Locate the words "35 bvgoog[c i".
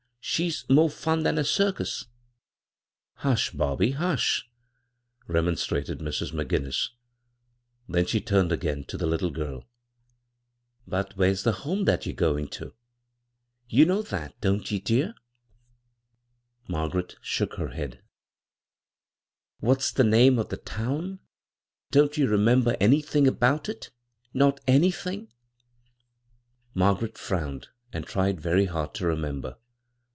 17.99-18.15